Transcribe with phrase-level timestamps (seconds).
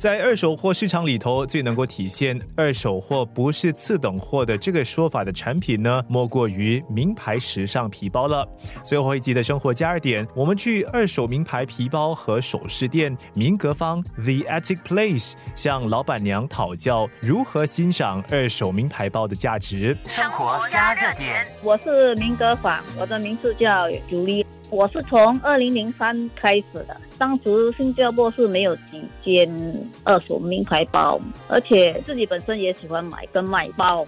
[0.00, 8.48] 在二手货市场里头，最能够体现二手货不是次等货的这个说法的产品呢，莫过于名牌时尚皮包了。
[8.82, 19.94] 最后一集的生活加热点，我们去二手名牌皮包和首饰店明格坊 The Attic Place，向老板娘讨教如何欣赏二手名牌包的价值。
[20.06, 24.46] 生活加热点，我是明格坊，我的名字叫朱丽。
[24.70, 29.50] 我是从二零零三开始的，当时新加坡是没有几间
[30.04, 34.06] 二手名牌包，而且自己本身也喜欢买跟卖包。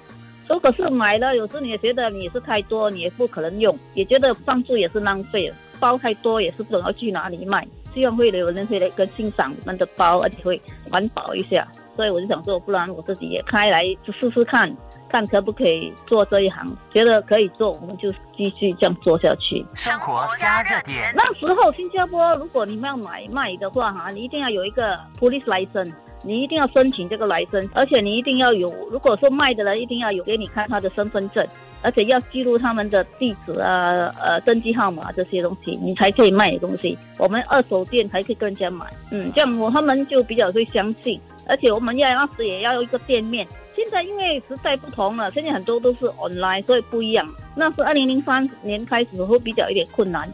[0.48, 7.66] 如果是买了，有时你也觉得你是太多，你也不可能用，也觉得放住也是浪费，包太多也是不知道去哪里卖。
[7.92, 11.66] 希望会有人会来跟欣赏我们的包，而且会环保一下。
[11.95, 14.74] 所以我就想说，不然我自己也开来试试看，
[15.09, 16.66] 看可不可以做这一行。
[16.92, 19.65] 觉得可以做，我们就继续这样做下去。
[19.74, 21.12] 生活加热点。
[21.15, 25.92] 那时候新加坡，如果你们要买卖的话，哈，你一定要有一个 police license，
[26.24, 31.46] 你一定要申请这个 license，而且你一定要有，如果说卖的人一定要有给你看他的身份证，
[31.82, 36.96] 而且要记录他们的地址啊、呃登记号码这些东西，你才可以卖东西。
[37.18, 41.20] 我们二手店才可以跟人家买，嗯，这样我他们就比较会相信。
[41.46, 43.46] 而且我们要那时也要有一个店面。
[43.74, 47.26] 现在因为时代不同了，现在很多都是 online，所以不一样。
[47.57, 50.29] 那是二零零三年开始会比较有点困难，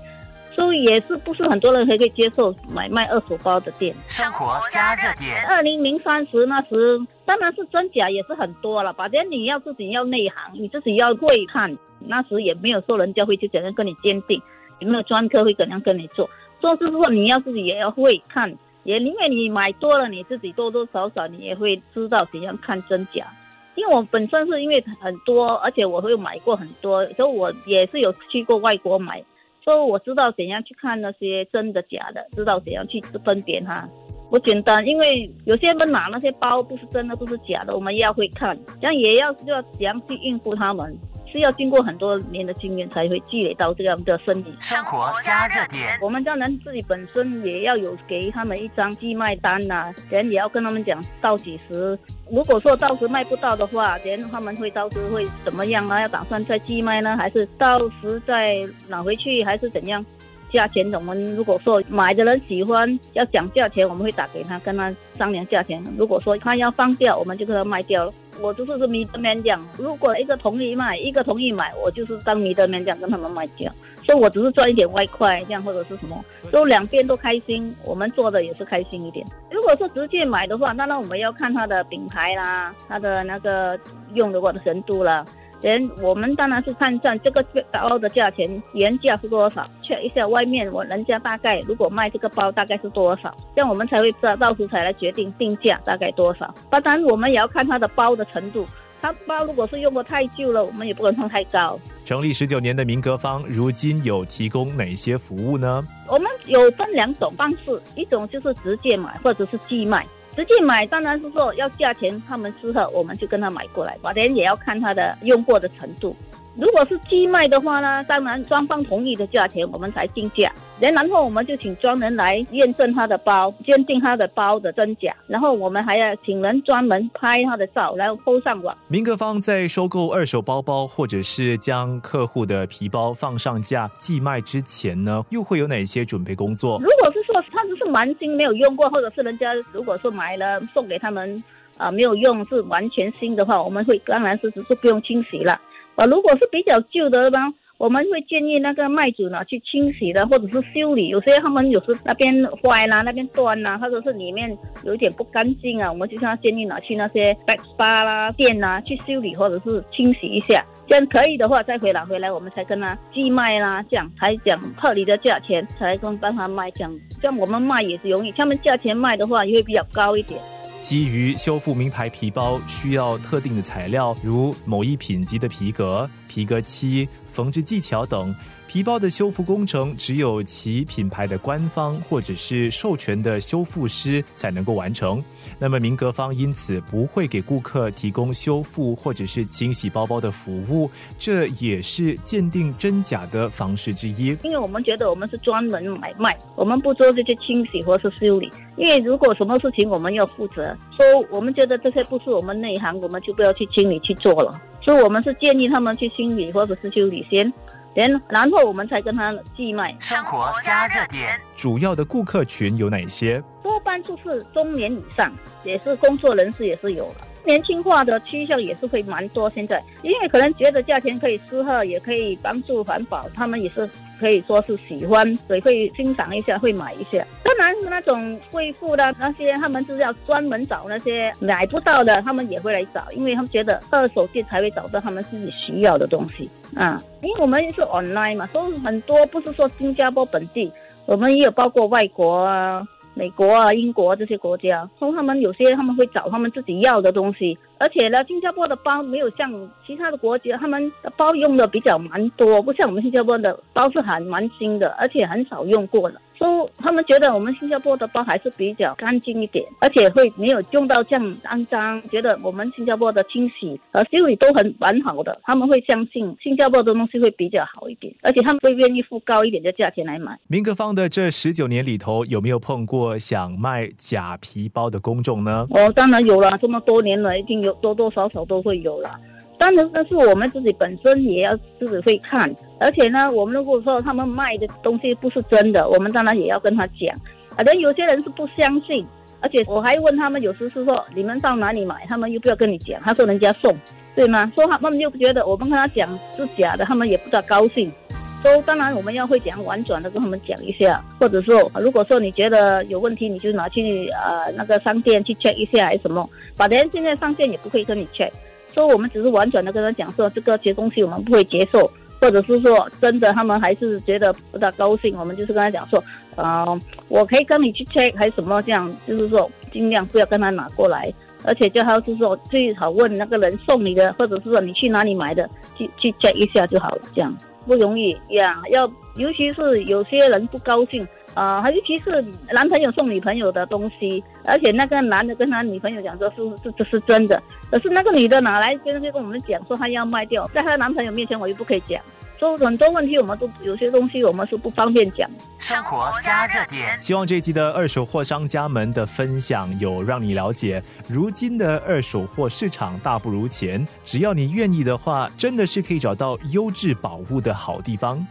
[0.57, 3.95] 所以也是不是很多人可以接受买卖二手包的店。
[4.09, 5.47] 生活加热点。
[5.47, 11.77] 二零零三时那时当然是真假也是很多了，反正你要自己要内行，你自己要会看。
[12.01, 14.43] 那时也没有说人家会去怎样跟你鉴定，
[14.81, 16.29] 有没有专科会怎样跟你做。
[16.61, 18.53] 做是说你要自己也要会看。
[18.85, 23.27] 也因为你买多了，你自己多多少少你也会知道怎样看真假。
[23.75, 29.23] 因为我本身是因为很多，而且我会买过很多，所以我也是有去过外国买，
[29.63, 33.89] 所以我知道怎样去看那些真的假的，知道怎样去分辨它。
[34.31, 40.99] 不简单，因为有些人拿那些包不是真的，不是假的，我们也要会看，这样也要要怎样去应付他们，
[41.33, 44.55] 是要经过很多年的经验才会积累到这样的生意。
[44.61, 51.99] 生活加热点，我们当然自己本身也要有给他们一张寄卖单呐，人也要跟他们讲到几时，
[52.31, 56.01] 如果说到时卖不到的话，人他们会到时会怎么样啊？
[56.01, 58.57] 要打算再寄卖呢，还是到时再
[58.89, 60.05] 拿回去，还是怎样？
[60.51, 65.85] 价钱，我们如果说买的人喜欢要讲价钱，我们会打给他，跟他商量价钱。
[65.99, 68.13] 如果说他要放掉，我们就给他卖掉了。
[68.41, 73.73] 我就是这么的面讲，如果一个同意卖，一个同意买，我就是当米德面讲跟他们卖掉。
[74.05, 79.27] 所以我只是赚一点外快，这样或者是什么，都两边都开心，我们做的也是开心一点。
[79.51, 83.79] 如果是直接买的话，那那我们要看它的品牌啦，它的那个
[84.15, 85.25] 用的过的程度啦。
[85.61, 96.53] 人我们当然是看上这个包的价钱原价是多少，check 一下外面我人家大概如果卖这个包大概是多少，这样我们才会知道到时才来决定定价大概多少。
[96.71, 98.67] 当然我们也要看它的包的程度，
[99.03, 101.79] 它包如果是用的太旧了，我们也不能放太高。
[102.05, 105.85] 成立十九年的民格坊，如今有提供哪些服务呢？
[106.09, 110.07] 我们有分两种方式，一种就是直接买或者是寄卖。
[110.39, 116.15] 实际买当然是说要价钱，他们适合我们就跟他买过来，反正也要看他的用过的程度。
[116.55, 128.77] 如果是寄卖的话呢，当然双方同意的价钱我们才定价，然后我们就请专人来验证他的包，鉴定他的包的真假，然后我们还要请人专门拍他的照，然后铺上网。
[128.89, 136.81] 明格方在收购二手包包或者是将客户的皮包放上架寄卖之前呢，又会有哪些准备工作？
[136.81, 141.43] 如果是说他只是蛮新没有用过，或者是人家如果说买了送给他们
[141.77, 145.61] 啊没有用是完全新的话，我们会当然是只是不用清洗了。
[145.97, 147.39] 啊，如果是比较旧的呢，
[147.79, 151.11] 我们会建议那个卖主呢去清洗的，或者是修理。
[151.11, 154.51] 有些他们有时那边坏啦，那边断啦，或者是里面
[154.83, 160.67] 有一点不干净啊，我们就向建议拿去那些 back spa 啦店呐去修理或者是清洗一下。
[160.89, 166.69] 这样可以的话再回来回来，我们才跟他寄卖啦，这样才讲合理的价钱才跟帮他卖。
[166.73, 170.41] 这样这样我们卖也是容易，他们价钱卖的话也会比较高一点。
[170.81, 177.09] 基于修复名牌皮包需要特定的材料，如某一品级的皮革、皮革漆、
[177.39, 178.35] 缝制技巧等。
[178.67, 185.25] 皮包的修复工程只有其品牌的官方或者是授权的修复师才能够完成。
[185.59, 194.37] 那么明格方因此不会给顾客提供修复或者是清洗包包的服务，这也是鉴定真假的方式之一。
[194.43, 198.51] 因为我们觉得我们是专门买卖，我们不做这些清洗或是修理。
[198.77, 204.61] 因为如果什么事情我们要负责，说我们觉得这些不是我们内行，我们就不要去清理去做了。
[204.89, 207.53] 所以我们是建议他们去清理或者是修理先。
[207.93, 209.95] 然然后我们才跟他寄卖。
[210.01, 213.43] 生活加热点，主要的顾客群有哪些？
[213.63, 215.31] 多半就是中年以上，
[215.63, 217.28] 也是工作人士也是有了。
[217.49, 219.51] 年轻化的趋向也是会蛮多。
[219.55, 223.89] 现在，因为可能觉得价钱可以适合，也可以帮助环保，他们也是
[224.21, 227.27] 可以说是喜欢，所以会欣赏一下，会买一下。
[227.43, 237.03] 当然，那种贵妇的那些，他们是要专门找那些买不到的，他们也会来找，因为他们觉得二手店才会找到他们自己需要的东西啊。
[237.23, 240.71] 因为我们是 online 嘛，所以很多不是说新加坡本地，
[241.07, 242.87] 我们也有包括外国啊。
[243.19, 249.53] 美国啊，英国这些国家，从他们有些他们会找他们自己要的东西，而且呢，新加坡的包没有像
[249.85, 256.21] 其他的国家，他们的包用的比较蛮多，不像我们新加坡的包是很蛮新的，而且很少用过了。
[256.39, 262.01] 说他们觉得我们新加坡的包还是比较干净一点，而且会没有用到这样肮脏。
[262.05, 270.39] 觉得我们新加坡的清洗和修理都很完好的，他们会相信新加坡的东西会比较好一点，而且他们会愿意付高一点的价钱来买。
[270.47, 275.67] 明格方的这十九年里头，有没有碰过想卖假皮包的公众呢？
[275.71, 279.11] 哦，当然有了，这么多年了，一定有多多少少都会有了。
[279.59, 287.15] 当然，但是我们自己本身也要自己会看，而且呢，我们如果说他们卖的东西不是真的，我们当然也要跟他讲。
[287.57, 289.05] 可能有些人是不相信，
[289.41, 293.77] 而且我还问他们，有时是说你们到哪里买，他们又不要跟你讲，他说人家送，
[294.15, 294.51] 对吗？
[294.55, 297.93] 说他们又觉得我们跟他讲是假的，他们也不大高兴。
[298.41, 308.31] 说当然我们要会讲婉转的跟他们讲一下，或者说如果说你觉得有问题，你就拿去呃那个商店去 check 一下还是什么，反正现在商店也不会跟你 check。
[308.79, 311.91] 说我们只是婉转的跟他讲说这个些东西我们不会接受，
[312.21, 316.03] 或者是说真的他们还是觉得不大高兴，我们就是跟他讲说，
[316.37, 327.37] 呃，我可以跟你去 check 还是什么这样，就是说尽量不要跟他拿过来，而且最好是说最好问那个人送你的，或者是说你去哪里买的，去去 check 一下就好了，这样
[327.67, 328.87] 不容易呀，要
[329.17, 331.05] 尤其是有些人不高兴。
[331.39, 332.21] 啊，尤其是
[332.53, 337.41] 男朋友送女朋友的东西，而且那个男的跟他女朋友讲说，是是这是真的，
[337.71, 342.03] 可是那个女的哪来跟跟我们讲说她要卖掉，在她男朋友面前我又不可以讲，
[342.41, 345.31] 所以很多问题我们都有些东西我们是不方便讲。
[345.61, 358.27] 生活加热点，希望这一期的二手货商家们的分享有让你了解，如今的二手货市场大不如前，只要你愿意的话，真的是可以找到优质宝物的好地方。